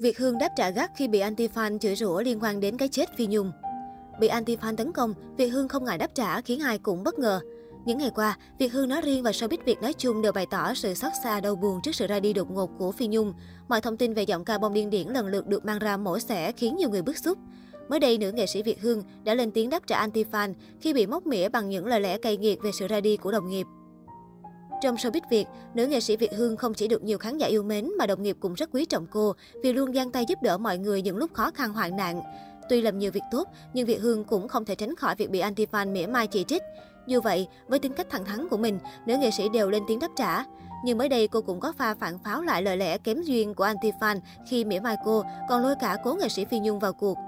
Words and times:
Việt 0.00 0.18
Hương 0.18 0.38
đáp 0.38 0.48
trả 0.56 0.70
gắt 0.70 0.90
khi 0.96 1.08
bị 1.08 1.20
anti-fan 1.20 1.78
chửi 1.78 1.96
rủa 1.96 2.20
liên 2.20 2.38
quan 2.42 2.60
đến 2.60 2.76
cái 2.76 2.88
chết 2.88 3.08
Phi 3.16 3.26
Nhung. 3.26 3.52
Bị 4.20 4.28
anti-fan 4.28 4.76
tấn 4.76 4.92
công, 4.92 5.14
Việt 5.36 5.48
Hương 5.48 5.68
không 5.68 5.84
ngại 5.84 5.98
đáp 5.98 6.14
trả 6.14 6.40
khiến 6.40 6.60
ai 6.60 6.78
cũng 6.78 7.02
bất 7.04 7.18
ngờ. 7.18 7.40
Những 7.84 7.98
ngày 7.98 8.10
qua, 8.14 8.38
Việt 8.58 8.72
Hương 8.72 8.88
nói 8.88 9.00
riêng 9.00 9.22
và 9.22 9.30
showbiz 9.30 9.58
Việt 9.64 9.82
nói 9.82 9.92
chung 9.92 10.22
đều 10.22 10.32
bày 10.32 10.46
tỏ 10.46 10.74
sự 10.74 10.94
xót 10.94 11.12
xa 11.24 11.40
đau 11.40 11.56
buồn 11.56 11.80
trước 11.82 11.94
sự 11.94 12.06
ra 12.06 12.20
đi 12.20 12.32
đột 12.32 12.50
ngột 12.50 12.70
của 12.78 12.92
Phi 12.92 13.06
Nhung. 13.06 13.32
Mọi 13.68 13.80
thông 13.80 13.96
tin 13.96 14.14
về 14.14 14.22
giọng 14.22 14.44
ca 14.44 14.58
bông 14.58 14.74
điên 14.74 14.90
điển 14.90 15.08
lần 15.08 15.26
lượt 15.26 15.46
được 15.46 15.64
mang 15.64 15.78
ra 15.78 15.96
mổ 15.96 16.18
xẻ 16.18 16.52
khiến 16.52 16.76
nhiều 16.76 16.90
người 16.90 17.02
bức 17.02 17.18
xúc. 17.18 17.38
Mới 17.88 18.00
đây, 18.00 18.18
nữ 18.18 18.32
nghệ 18.32 18.46
sĩ 18.46 18.62
Việt 18.62 18.82
Hương 18.82 19.02
đã 19.24 19.34
lên 19.34 19.50
tiếng 19.50 19.70
đáp 19.70 19.86
trả 19.86 20.06
anti-fan 20.06 20.54
khi 20.80 20.94
bị 20.94 21.06
móc 21.06 21.26
mỉa 21.26 21.48
bằng 21.48 21.68
những 21.68 21.86
lời 21.86 22.00
lẽ 22.00 22.18
cay 22.18 22.36
nghiệt 22.36 22.62
về 22.62 22.70
sự 22.72 22.86
ra 22.88 23.00
đi 23.00 23.16
của 23.16 23.32
đồng 23.32 23.48
nghiệp. 23.48 23.66
Trong 24.80 24.94
showbiz 24.96 25.20
Việt, 25.30 25.46
nữ 25.74 25.86
nghệ 25.86 26.00
sĩ 26.00 26.16
Việt 26.16 26.32
Hương 26.36 26.56
không 26.56 26.74
chỉ 26.74 26.88
được 26.88 27.02
nhiều 27.02 27.18
khán 27.18 27.38
giả 27.38 27.46
yêu 27.46 27.62
mến 27.62 27.90
mà 27.98 28.06
đồng 28.06 28.22
nghiệp 28.22 28.36
cũng 28.40 28.54
rất 28.54 28.70
quý 28.72 28.84
trọng 28.84 29.06
cô 29.10 29.32
vì 29.62 29.72
luôn 29.72 29.94
giang 29.94 30.10
tay 30.10 30.24
giúp 30.28 30.38
đỡ 30.42 30.58
mọi 30.58 30.78
người 30.78 31.02
những 31.02 31.16
lúc 31.16 31.34
khó 31.34 31.50
khăn 31.50 31.72
hoạn 31.72 31.96
nạn. 31.96 32.22
Tuy 32.68 32.80
làm 32.80 32.98
nhiều 32.98 33.10
việc 33.12 33.22
tốt, 33.30 33.48
nhưng 33.72 33.86
Việt 33.86 34.00
Hương 34.00 34.24
cũng 34.24 34.48
không 34.48 34.64
thể 34.64 34.74
tránh 34.74 34.96
khỏi 34.96 35.14
việc 35.14 35.30
bị 35.30 35.40
anti-fan 35.40 35.92
mỉa 35.92 36.06
mai 36.06 36.26
chỉ 36.26 36.44
trích. 36.44 36.62
Như 37.06 37.20
vậy, 37.20 37.48
với 37.68 37.78
tính 37.78 37.92
cách 37.92 38.06
thẳng 38.10 38.24
thắn 38.24 38.48
của 38.48 38.56
mình, 38.56 38.78
nữ 39.06 39.16
nghệ 39.16 39.30
sĩ 39.30 39.48
đều 39.48 39.70
lên 39.70 39.82
tiếng 39.88 39.98
đáp 39.98 40.10
trả. 40.16 40.44
Nhưng 40.84 40.98
mới 40.98 41.08
đây 41.08 41.28
cô 41.28 41.42
cũng 41.42 41.60
có 41.60 41.72
pha 41.72 41.94
phản 41.94 42.18
pháo 42.18 42.42
lại 42.42 42.62
lời 42.62 42.76
lẽ 42.76 42.98
kém 42.98 43.22
duyên 43.22 43.54
của 43.54 43.66
anti-fan 43.66 44.20
khi 44.48 44.64
mỉa 44.64 44.80
mai 44.80 44.96
cô, 45.04 45.22
còn 45.48 45.62
lôi 45.62 45.74
cả 45.80 45.96
cố 46.04 46.14
nghệ 46.14 46.28
sĩ 46.28 46.44
Phi 46.44 46.58
Nhung 46.58 46.78
vào 46.78 46.92
cuộc. 46.92 47.18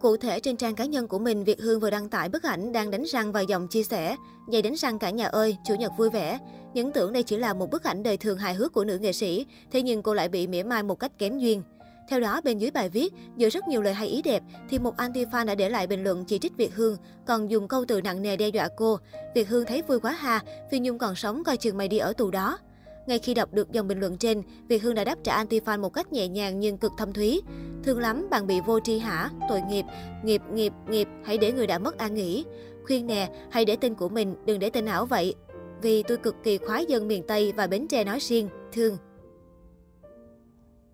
Cụ 0.00 0.16
thể 0.16 0.40
trên 0.40 0.56
trang 0.56 0.74
cá 0.74 0.84
nhân 0.84 1.08
của 1.08 1.18
mình, 1.18 1.44
Việt 1.44 1.60
Hương 1.60 1.80
vừa 1.80 1.90
đăng 1.90 2.08
tải 2.08 2.28
bức 2.28 2.42
ảnh 2.42 2.72
đang 2.72 2.90
đánh 2.90 3.04
răng 3.04 3.32
và 3.32 3.40
dòng 3.40 3.68
chia 3.68 3.82
sẻ. 3.82 4.16
Giày 4.52 4.62
đánh 4.62 4.74
răng 4.76 4.98
cả 4.98 5.10
nhà 5.10 5.26
ơi, 5.26 5.56
chủ 5.64 5.74
nhật 5.74 5.92
vui 5.98 6.10
vẻ. 6.10 6.38
Những 6.74 6.92
tưởng 6.92 7.12
đây 7.12 7.22
chỉ 7.22 7.36
là 7.36 7.54
một 7.54 7.70
bức 7.70 7.84
ảnh 7.84 8.02
đời 8.02 8.16
thường 8.16 8.38
hài 8.38 8.54
hước 8.54 8.72
của 8.72 8.84
nữ 8.84 8.98
nghệ 8.98 9.12
sĩ, 9.12 9.46
thế 9.70 9.82
nhưng 9.82 10.02
cô 10.02 10.14
lại 10.14 10.28
bị 10.28 10.46
mỉa 10.46 10.62
mai 10.62 10.82
một 10.82 10.94
cách 10.94 11.12
kém 11.18 11.38
duyên. 11.38 11.62
Theo 12.08 12.20
đó, 12.20 12.40
bên 12.44 12.58
dưới 12.58 12.70
bài 12.70 12.88
viết, 12.88 13.12
giữa 13.36 13.48
rất 13.48 13.68
nhiều 13.68 13.82
lời 13.82 13.94
hay 13.94 14.08
ý 14.08 14.22
đẹp, 14.22 14.42
thì 14.68 14.78
một 14.78 14.96
anti-fan 14.96 15.46
đã 15.46 15.54
để 15.54 15.68
lại 15.68 15.86
bình 15.86 16.04
luận 16.04 16.24
chỉ 16.24 16.38
trích 16.38 16.56
Việt 16.56 16.74
Hương, 16.74 16.96
còn 17.26 17.50
dùng 17.50 17.68
câu 17.68 17.84
từ 17.88 18.00
nặng 18.00 18.22
nề 18.22 18.36
đe 18.36 18.48
dọa 18.48 18.68
cô. 18.76 18.98
Việt 19.34 19.48
Hương 19.48 19.64
thấy 19.64 19.82
vui 19.82 20.00
quá 20.00 20.12
ha, 20.12 20.40
Phi 20.70 20.78
Nhung 20.78 20.98
còn 20.98 21.14
sống 21.14 21.44
coi 21.44 21.56
chừng 21.56 21.76
mày 21.76 21.88
đi 21.88 21.98
ở 21.98 22.12
tù 22.12 22.30
đó. 22.30 22.58
Ngay 23.06 23.18
khi 23.18 23.34
đọc 23.34 23.52
được 23.52 23.72
dòng 23.72 23.88
bình 23.88 24.00
luận 24.00 24.16
trên, 24.16 24.42
Việt 24.68 24.82
Hương 24.82 24.94
đã 24.94 25.04
đáp 25.04 25.18
trả 25.24 25.44
anti-fan 25.44 25.80
một 25.80 25.88
cách 25.88 26.12
nhẹ 26.12 26.28
nhàng 26.28 26.60
nhưng 26.60 26.78
cực 26.78 26.92
thâm 26.98 27.12
thúy. 27.12 27.42
Thương 27.84 27.98
lắm, 27.98 28.26
bạn 28.30 28.46
bị 28.46 28.60
vô 28.66 28.80
tri 28.80 28.98
hả? 28.98 29.30
Tội 29.48 29.60
nghiệp, 29.68 29.84
nghiệp, 30.24 30.42
nghiệp, 30.52 30.72
nghiệp, 30.88 31.08
hãy 31.24 31.38
để 31.38 31.52
người 31.52 31.66
đã 31.66 31.78
mất 31.78 31.98
an 31.98 32.14
nghỉ. 32.14 32.44
Khuyên 32.84 33.06
nè, 33.06 33.28
hãy 33.50 33.64
để 33.64 33.76
tên 33.76 33.94
của 33.94 34.08
mình, 34.08 34.34
đừng 34.46 34.58
để 34.58 34.70
tên 34.70 34.86
ảo 34.86 35.06
vậy. 35.06 35.34
Vì 35.82 36.02
tôi 36.02 36.16
cực 36.16 36.34
kỳ 36.44 36.58
khoái 36.58 36.86
dân 36.86 37.08
miền 37.08 37.22
Tây 37.28 37.52
và 37.56 37.66
Bến 37.66 37.88
Tre 37.88 38.04
nói 38.04 38.18
riêng, 38.20 38.48
thương. 38.72 38.96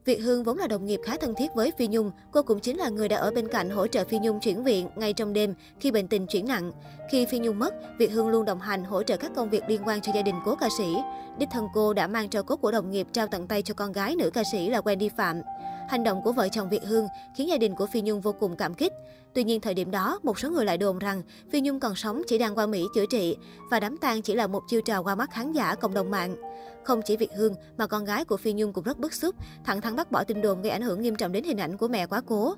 Việt 0.04 0.18
Hương 0.22 0.44
vốn 0.44 0.58
là 0.58 0.66
đồng 0.66 0.86
nghiệp 0.86 1.00
khá 1.04 1.16
thân 1.16 1.34
thiết 1.34 1.54
với 1.54 1.72
Phi 1.78 1.88
Nhung, 1.88 2.10
cô 2.30 2.42
cũng 2.42 2.60
chính 2.60 2.76
là 2.76 2.88
người 2.88 3.08
đã 3.08 3.16
ở 3.16 3.30
bên 3.30 3.48
cạnh 3.48 3.70
hỗ 3.70 3.86
trợ 3.86 4.04
Phi 4.04 4.18
Nhung 4.18 4.40
chuyển 4.40 4.64
viện 4.64 4.88
ngay 4.96 5.12
trong 5.12 5.32
đêm 5.32 5.54
khi 5.80 5.90
bệnh 5.90 6.08
tình 6.08 6.26
chuyển 6.26 6.48
nặng. 6.48 6.72
Khi 7.10 7.26
Phi 7.26 7.38
Nhung 7.38 7.58
mất, 7.58 7.74
Việt 7.98 8.12
Hương 8.12 8.28
luôn 8.28 8.44
đồng 8.44 8.60
hành 8.60 8.84
hỗ 8.84 9.02
trợ 9.02 9.16
các 9.16 9.30
công 9.36 9.50
việc 9.50 9.62
liên 9.68 9.82
quan 9.84 10.00
cho 10.00 10.12
gia 10.14 10.22
đình 10.22 10.34
cố 10.44 10.54
ca 10.54 10.68
sĩ. 10.78 10.96
Đích 11.38 11.48
thân 11.52 11.66
cô 11.74 11.92
đã 11.92 12.06
mang 12.06 12.28
trao 12.28 12.42
cốt 12.42 12.56
của 12.56 12.70
đồng 12.70 12.90
nghiệp 12.90 13.06
trao 13.12 13.26
tận 13.26 13.46
tay 13.46 13.62
cho 13.62 13.74
con 13.74 13.92
gái 13.92 14.16
nữ 14.16 14.30
ca 14.30 14.42
sĩ 14.52 14.70
là 14.70 14.80
Wendy 14.80 15.08
Phạm. 15.16 15.42
Hành 15.88 16.04
động 16.04 16.22
của 16.22 16.32
vợ 16.32 16.48
chồng 16.48 16.68
Việt 16.68 16.84
Hương 16.84 17.06
khiến 17.36 17.48
gia 17.48 17.58
đình 17.58 17.74
của 17.74 17.86
Phi 17.86 18.00
Nhung 18.02 18.20
vô 18.20 18.32
cùng 18.32 18.56
cảm 18.56 18.74
kích. 18.74 18.92
Tuy 19.34 19.44
nhiên 19.44 19.60
thời 19.60 19.74
điểm 19.74 19.90
đó, 19.90 20.20
một 20.22 20.38
số 20.38 20.50
người 20.50 20.64
lại 20.64 20.78
đồn 20.78 20.98
rằng 20.98 21.22
Phi 21.50 21.60
Nhung 21.60 21.80
còn 21.80 21.94
sống 21.94 22.22
chỉ 22.28 22.38
đang 22.38 22.58
qua 22.58 22.66
Mỹ 22.66 22.84
chữa 22.94 23.06
trị 23.06 23.36
và 23.70 23.80
đám 23.80 23.96
tang 23.96 24.22
chỉ 24.22 24.34
là 24.34 24.46
một 24.46 24.62
chiêu 24.68 24.80
trò 24.80 25.02
qua 25.02 25.14
mắt 25.14 25.30
khán 25.32 25.52
giả 25.52 25.74
cộng 25.74 25.94
đồng 25.94 26.10
mạng. 26.10 26.36
Không 26.84 27.02
chỉ 27.02 27.16
Việt 27.16 27.30
Hương 27.36 27.54
mà 27.76 27.86
con 27.86 28.04
gái 28.04 28.24
của 28.24 28.36
Phi 28.36 28.52
Nhung 28.52 28.72
cũng 28.72 28.84
rất 28.84 28.98
bức 28.98 29.14
xúc, 29.14 29.34
thẳng 29.64 29.80
thắn 29.80 29.96
bác 29.96 30.10
bỏ 30.10 30.24
tin 30.24 30.42
đồn 30.42 30.62
gây 30.62 30.70
ảnh 30.70 30.82
hưởng 30.82 31.02
nghiêm 31.02 31.16
trọng 31.16 31.32
đến 31.32 31.44
hình 31.44 31.60
ảnh 31.60 31.76
của 31.76 31.88
mẹ 31.88 32.06
quá 32.06 32.20
cố. 32.26 32.54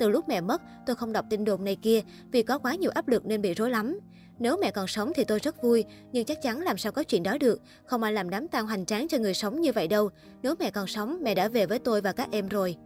Từ 0.00 0.08
lúc 0.08 0.28
mẹ 0.28 0.40
mất, 0.40 0.62
tôi 0.86 0.96
không 0.96 1.12
đọc 1.12 1.24
tin 1.30 1.44
đồn 1.44 1.64
này 1.64 1.76
kia 1.76 2.00
vì 2.32 2.42
có 2.42 2.58
quá 2.58 2.74
nhiều 2.74 2.90
áp 2.94 3.08
lực 3.08 3.26
nên 3.26 3.42
bị 3.42 3.54
rối 3.54 3.70
lắm. 3.70 3.98
Nếu 4.38 4.56
mẹ 4.60 4.70
còn 4.70 4.86
sống 4.86 5.12
thì 5.14 5.24
tôi 5.24 5.38
rất 5.38 5.62
vui, 5.62 5.84
nhưng 6.12 6.24
chắc 6.24 6.42
chắn 6.42 6.60
làm 6.60 6.78
sao 6.78 6.92
có 6.92 7.02
chuyện 7.02 7.22
đó 7.22 7.38
được. 7.40 7.60
Không 7.84 8.02
ai 8.02 8.12
làm 8.12 8.30
đám 8.30 8.48
tang 8.48 8.66
hoành 8.66 8.86
tráng 8.86 9.08
cho 9.08 9.18
người 9.18 9.34
sống 9.34 9.60
như 9.60 9.72
vậy 9.72 9.88
đâu. 9.88 10.10
Nếu 10.42 10.54
mẹ 10.58 10.70
còn 10.70 10.86
sống, 10.86 11.18
mẹ 11.22 11.34
đã 11.34 11.48
về 11.48 11.66
với 11.66 11.78
tôi 11.78 12.00
và 12.00 12.12
các 12.12 12.28
em 12.30 12.48
rồi. 12.48 12.76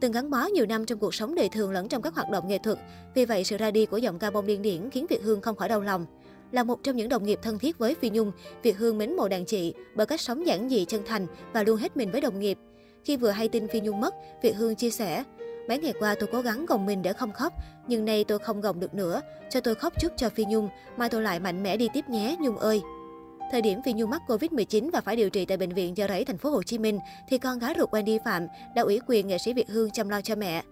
Từng 0.00 0.12
gắn 0.12 0.30
bó 0.30 0.46
nhiều 0.46 0.66
năm 0.66 0.86
trong 0.86 0.98
cuộc 0.98 1.14
sống 1.14 1.34
đời 1.34 1.48
thường 1.48 1.70
lẫn 1.70 1.88
trong 1.88 2.02
các 2.02 2.14
hoạt 2.14 2.30
động 2.30 2.48
nghệ 2.48 2.58
thuật, 2.58 2.78
vì 3.14 3.24
vậy 3.24 3.44
sự 3.44 3.56
ra 3.56 3.70
đi 3.70 3.86
của 3.86 3.96
giọng 3.96 4.18
ca 4.18 4.30
bông 4.30 4.46
điên 4.46 4.62
điển 4.62 4.90
khiến 4.90 5.06
Việt 5.10 5.22
Hương 5.22 5.40
không 5.40 5.56
khỏi 5.56 5.68
đau 5.68 5.80
lòng. 5.80 6.06
Là 6.52 6.62
một 6.62 6.82
trong 6.82 6.96
những 6.96 7.08
đồng 7.08 7.24
nghiệp 7.24 7.38
thân 7.42 7.58
thiết 7.58 7.78
với 7.78 7.94
Phi 7.94 8.10
Nhung, 8.10 8.32
Việt 8.62 8.78
Hương 8.78 8.98
mến 8.98 9.16
mộ 9.16 9.28
đàn 9.28 9.44
chị 9.44 9.74
bởi 9.94 10.06
cách 10.06 10.20
sống 10.20 10.46
giản 10.46 10.68
dị 10.68 10.84
chân 10.84 11.02
thành 11.06 11.26
và 11.52 11.62
luôn 11.62 11.76
hết 11.76 11.96
mình 11.96 12.10
với 12.10 12.20
đồng 12.20 12.38
nghiệp. 12.40 12.58
Khi 13.04 13.16
vừa 13.16 13.30
hay 13.30 13.48
tin 13.48 13.68
Phi 13.68 13.80
Nhung 13.80 14.00
mất, 14.00 14.14
Việt 14.42 14.56
Hương 14.56 14.76
chia 14.76 14.90
sẻ, 14.90 15.24
Mấy 15.68 15.78
ngày 15.78 15.92
qua 15.98 16.14
tôi 16.20 16.28
cố 16.32 16.40
gắng 16.40 16.66
gồng 16.66 16.86
mình 16.86 17.02
để 17.02 17.12
không 17.12 17.32
khóc, 17.32 17.52
nhưng 17.88 18.04
nay 18.04 18.24
tôi 18.24 18.38
không 18.38 18.60
gồng 18.60 18.80
được 18.80 18.94
nữa. 18.94 19.20
Cho 19.50 19.60
tôi 19.60 19.74
khóc 19.74 19.92
chút 20.00 20.12
cho 20.16 20.28
Phi 20.28 20.44
Nhung, 20.44 20.68
mai 20.96 21.08
tôi 21.08 21.22
lại 21.22 21.40
mạnh 21.40 21.62
mẽ 21.62 21.76
đi 21.76 21.88
tiếp 21.92 22.08
nhé, 22.08 22.36
Nhung 22.40 22.58
ơi. 22.58 22.82
Thời 23.52 23.62
điểm 23.62 23.82
Phi 23.84 23.92
Nhung 23.92 24.10
mắc 24.10 24.22
Covid-19 24.26 24.90
và 24.90 25.00
phải 25.00 25.16
điều 25.16 25.30
trị 25.30 25.44
tại 25.44 25.56
bệnh 25.56 25.74
viện 25.74 25.94
Chợ 25.94 26.08
Rẫy 26.08 26.24
thành 26.24 26.38
phố 26.38 26.50
Hồ 26.50 26.62
Chí 26.62 26.78
Minh 26.78 26.98
thì 27.28 27.38
con 27.38 27.58
gái 27.58 27.74
ruột 27.78 27.90
Wendy 27.90 28.18
Phạm 28.24 28.46
đã 28.74 28.82
ủy 28.82 29.00
quyền 29.06 29.28
nghệ 29.28 29.38
sĩ 29.38 29.52
Việt 29.52 29.68
Hương 29.68 29.90
chăm 29.90 30.08
lo 30.08 30.20
cho 30.20 30.34
mẹ. 30.34 30.62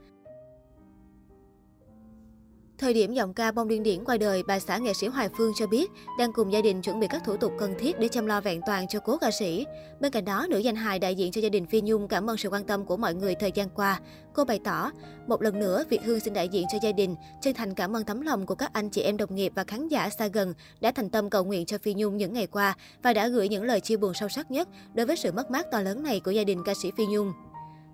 Thời 2.82 2.94
điểm 2.94 3.15
giọng 3.15 3.34
ca 3.34 3.53
bông 3.53 3.69
điên 3.69 3.82
điển 3.82 4.04
qua 4.04 4.16
đời, 4.16 4.43
bà 4.47 4.59
xã 4.59 4.78
nghệ 4.78 4.94
sĩ 4.94 5.06
Hoài 5.06 5.28
Phương 5.38 5.53
cho 5.56 5.66
biết 5.66 5.91
đang 6.19 6.32
cùng 6.32 6.53
gia 6.53 6.60
đình 6.60 6.82
chuẩn 6.82 7.00
bị 7.00 7.06
các 7.10 7.22
thủ 7.25 7.37
tục 7.37 7.53
cần 7.59 7.75
thiết 7.78 7.98
để 7.98 8.09
chăm 8.09 8.26
lo 8.26 8.41
vẹn 8.41 8.60
toàn 8.66 8.88
cho 8.88 9.00
cố 9.00 9.19
ca 9.19 9.31
sĩ. 9.31 9.66
Bên 10.00 10.12
cạnh 10.12 10.25
đó, 10.25 10.47
nữ 10.50 10.59
danh 10.59 10.76
hài 10.76 10.98
đại 10.98 11.15
diện 11.15 11.32
cho 11.32 11.41
gia 11.41 11.48
đình 11.48 11.66
Phi 11.66 11.81
Nhung 11.81 12.09
cảm 12.09 12.31
ơn 12.31 12.37
sự 12.37 12.48
quan 12.48 12.65
tâm 12.65 12.84
của 12.84 12.97
mọi 12.97 13.15
người 13.15 13.34
thời 13.34 13.53
gian 13.53 13.69
qua. 13.75 14.00
Cô 14.34 14.44
bày 14.44 14.60
tỏ, 14.65 14.91
một 15.26 15.42
lần 15.42 15.59
nữa, 15.59 15.84
Việt 15.88 16.00
Hương 16.04 16.21
xin 16.21 16.34
đại 16.34 16.48
diện 16.48 16.66
cho 16.72 16.78
gia 16.82 16.92
đình, 16.92 17.16
chân 17.42 17.54
thành 17.54 17.75
cảm 17.75 17.97
ơn 17.97 18.04
tấm 18.04 18.21
lòng 18.21 18.47
của 18.47 18.54
các 18.54 18.72
anh 18.72 18.91
chị 18.91 19.03
em 19.03 19.16
đồng 19.16 19.34
nghiệp 19.34 19.53
và 19.54 19.65
khán 19.65 19.88
giả 19.88 20.10
xa 20.10 20.26
gần 20.26 20.54
đã 20.81 20.92
thành 20.92 21.10
tâm 21.10 21.31
cầu 21.31 21.44
nguyện 21.44 21.66
cho 21.66 21.78
Phi 21.78 21.94
Nhung 21.94 22.16
những 22.16 22.32
ngày 22.32 22.47
qua 22.47 22.76
và 23.03 23.12
đã 23.12 23.28
gửi 23.28 23.48
những 23.48 23.65
lời 23.65 23.81
chia 23.81 23.97
buồn 23.97 24.15
sâu 24.15 24.28
sắc 24.28 24.50
nhất 24.50 24.69
đối 24.94 25.06
với 25.06 25.16
sự 25.16 25.32
mất 25.32 25.50
mát 25.50 25.66
to 25.71 25.81
lớn 25.81 26.03
này 26.03 26.21
của 26.21 26.31
gia 26.31 26.44
đình 26.44 26.62
ca 26.65 26.75
sĩ 26.75 26.91
Phi 26.97 27.06
Nhung. 27.06 27.32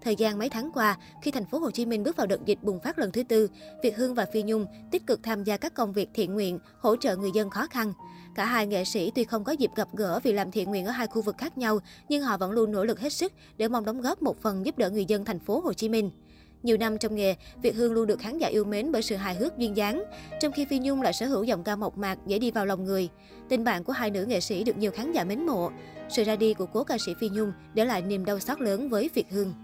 Thời 0.02 0.16
gian 0.16 0.38
mấy 0.38 0.48
tháng 0.48 0.70
qua, 0.74 0.98
khi 1.22 1.30
thành 1.30 1.46
phố 1.46 1.58
Hồ 1.58 1.70
Chí 1.70 1.86
Minh 1.86 2.02
bước 2.02 2.16
vào 2.16 2.26
đợt 2.26 2.44
dịch 2.44 2.58
bùng 2.62 2.80
phát 2.80 2.98
lần 2.98 3.12
thứ 3.12 3.22
tư, 3.22 3.48
Việt 3.82 3.96
Hương 3.96 4.14
và 4.14 4.26
Phi 4.32 4.42
Nhung 4.42 4.66
tích 4.90 5.06
cực 5.06 5.22
tham 5.22 5.44
gia 5.44 5.56
các 5.56 5.74
công 5.74 5.92
việc 5.92 6.08
thiện 6.14 6.34
nguyện, 6.34 6.58
hỗ 6.80 6.96
trợ 6.96 7.16
người 7.16 7.30
dân 7.34 7.50
khó 7.50 7.66
khăn. 7.66 7.92
Cả 8.34 8.44
hai 8.44 8.66
nghệ 8.66 8.84
sĩ 8.84 9.12
tuy 9.14 9.24
không 9.24 9.44
có 9.44 9.52
dịp 9.52 9.70
gặp 9.76 9.88
gỡ 9.92 10.20
vì 10.22 10.32
làm 10.32 10.50
thiện 10.50 10.68
nguyện 10.68 10.86
ở 10.86 10.90
hai 10.90 11.06
khu 11.06 11.22
vực 11.22 11.38
khác 11.38 11.58
nhau, 11.58 11.78
nhưng 12.08 12.22
họ 12.22 12.36
vẫn 12.36 12.50
luôn 12.50 12.72
nỗ 12.72 12.84
lực 12.84 13.00
hết 13.00 13.12
sức 13.12 13.32
để 13.56 13.68
mong 13.68 13.84
đóng 13.84 14.00
góp 14.00 14.22
một 14.22 14.42
phần 14.42 14.66
giúp 14.66 14.78
đỡ 14.78 14.90
người 14.90 15.04
dân 15.04 15.24
thành 15.24 15.38
phố 15.38 15.60
Hồ 15.60 15.72
Chí 15.72 15.88
Minh. 15.88 16.10
Nhiều 16.62 16.76
năm 16.76 16.98
trong 16.98 17.14
nghề, 17.14 17.34
Việt 17.62 17.76
Hương 17.76 17.92
luôn 17.92 18.06
được 18.06 18.18
khán 18.18 18.38
giả 18.38 18.48
yêu 18.48 18.64
mến 18.64 18.92
bởi 18.92 19.02
sự 19.02 19.16
hài 19.16 19.34
hước 19.34 19.58
duyên 19.58 19.76
dáng, 19.76 20.04
trong 20.40 20.52
khi 20.52 20.64
Phi 20.64 20.78
Nhung 20.78 21.02
lại 21.02 21.12
sở 21.12 21.26
hữu 21.26 21.44
giọng 21.44 21.64
ca 21.64 21.76
mộc 21.76 21.98
mạc 21.98 22.18
dễ 22.26 22.38
đi 22.38 22.50
vào 22.50 22.66
lòng 22.66 22.84
người. 22.84 23.08
Tình 23.48 23.64
bạn 23.64 23.84
của 23.84 23.92
hai 23.92 24.10
nữ 24.10 24.24
nghệ 24.24 24.40
sĩ 24.40 24.64
được 24.64 24.76
nhiều 24.76 24.90
khán 24.90 25.12
giả 25.12 25.24
mến 25.24 25.46
mộ. 25.46 25.70
Sự 26.10 26.24
ra 26.24 26.36
đi 26.36 26.54
của 26.54 26.66
cố 26.66 26.84
ca 26.84 26.98
sĩ 27.06 27.14
Phi 27.20 27.28
Nhung 27.28 27.52
để 27.74 27.84
lại 27.84 28.02
niềm 28.02 28.24
đau 28.24 28.38
xót 28.38 28.60
lớn 28.60 28.88
với 28.88 29.10
Việt 29.14 29.26
Hương. 29.30 29.54